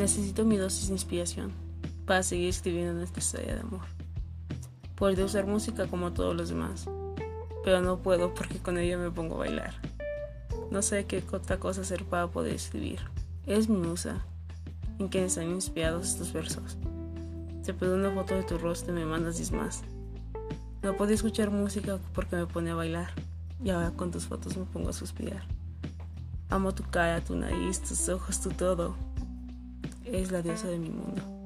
Necesito 0.00 0.46
mi 0.46 0.56
dosis 0.56 0.86
de 0.86 0.94
inspiración 0.94 1.52
para 2.06 2.22
seguir 2.22 2.48
escribiendo 2.48 3.02
esta 3.02 3.18
historia 3.18 3.56
de 3.56 3.60
amor. 3.60 3.82
Puedo 4.94 5.26
usar 5.26 5.46
música 5.46 5.88
como 5.88 6.14
todos 6.14 6.34
los 6.34 6.48
demás, 6.48 6.86
pero 7.62 7.82
no 7.82 7.98
puedo 7.98 8.32
porque 8.32 8.56
con 8.60 8.78
ella 8.78 8.96
me 8.96 9.10
pongo 9.10 9.34
a 9.34 9.40
bailar. 9.40 9.74
No 10.70 10.80
sé 10.80 11.04
qué 11.04 11.22
otra 11.30 11.58
cosa 11.58 11.82
hacer 11.82 12.06
para 12.06 12.28
poder 12.28 12.54
escribir. 12.54 13.00
Es 13.44 13.68
mi 13.68 13.76
musa. 13.76 14.24
¿En 14.98 15.08
quien 15.08 15.24
están 15.24 15.50
inspirados 15.50 16.08
estos 16.08 16.32
versos? 16.32 16.78
Te 17.62 17.74
pido 17.74 17.94
una 17.94 18.10
foto 18.10 18.34
de 18.36 18.44
tu 18.44 18.56
rostro 18.56 18.94
y 18.94 19.00
me 19.00 19.04
mandas 19.04 19.36
10 19.36 19.52
más. 19.52 19.82
No 20.82 20.96
puedo 20.96 21.12
escuchar 21.12 21.50
música 21.50 21.98
porque 22.14 22.36
me 22.36 22.46
pone 22.46 22.70
a 22.70 22.74
bailar. 22.74 23.10
Y 23.62 23.68
ahora 23.68 23.90
con 23.90 24.10
tus 24.10 24.24
fotos 24.24 24.56
me 24.56 24.64
pongo 24.64 24.88
a 24.88 24.94
suspirar. 24.94 25.42
Amo 26.48 26.72
tu 26.72 26.84
cara, 26.84 27.20
tu 27.20 27.36
nariz, 27.36 27.82
tus 27.82 28.08
ojos, 28.08 28.40
tu 28.40 28.48
todo. 28.48 28.96
Es 30.12 30.32
la 30.32 30.42
diosa 30.42 30.68
de 30.68 30.78
mi 30.78 30.90
mundo. 30.90 31.39